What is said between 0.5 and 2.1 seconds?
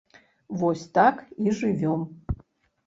Вось так і жывём.